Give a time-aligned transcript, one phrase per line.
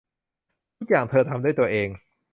[0.77, 1.89] ทุกอย่างเธอทำด้วยตัวเอง